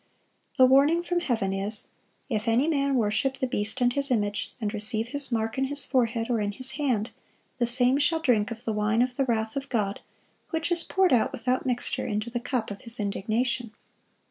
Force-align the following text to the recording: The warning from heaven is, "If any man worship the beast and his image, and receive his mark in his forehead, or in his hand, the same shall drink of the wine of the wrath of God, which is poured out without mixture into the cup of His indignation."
The 0.57 0.65
warning 0.65 1.03
from 1.03 1.19
heaven 1.19 1.53
is, 1.53 1.85
"If 2.27 2.47
any 2.47 2.67
man 2.67 2.95
worship 2.95 3.37
the 3.37 3.45
beast 3.45 3.81
and 3.81 3.93
his 3.93 4.09
image, 4.09 4.51
and 4.59 4.73
receive 4.73 5.09
his 5.09 5.31
mark 5.31 5.59
in 5.59 5.65
his 5.65 5.85
forehead, 5.85 6.27
or 6.27 6.39
in 6.39 6.53
his 6.53 6.71
hand, 6.71 7.11
the 7.59 7.67
same 7.67 7.99
shall 7.99 8.19
drink 8.19 8.49
of 8.49 8.65
the 8.65 8.73
wine 8.73 9.03
of 9.03 9.15
the 9.15 9.25
wrath 9.25 9.55
of 9.55 9.69
God, 9.69 9.99
which 10.49 10.71
is 10.71 10.81
poured 10.83 11.13
out 11.13 11.31
without 11.31 11.67
mixture 11.67 12.07
into 12.07 12.31
the 12.31 12.39
cup 12.39 12.71
of 12.71 12.81
His 12.81 12.99
indignation." 12.99 13.73